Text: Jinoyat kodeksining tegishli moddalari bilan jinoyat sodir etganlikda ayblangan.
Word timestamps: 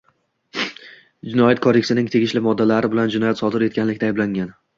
Jinoyat 1.33 1.61
kodeksining 1.65 2.09
tegishli 2.15 2.43
moddalari 2.47 2.91
bilan 2.95 3.13
jinoyat 3.19 3.45
sodir 3.45 3.69
etganlikda 3.69 4.11
ayblangan. 4.11 4.53